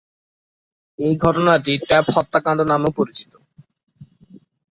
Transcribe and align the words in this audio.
এই 0.99 1.13
ঘটনাটি 1.17 1.73
ট্যাপ 1.87 2.05
হত্যাকাণ্ড 2.15 2.59
নামেও 2.71 2.91
পরিচিত। 2.99 3.31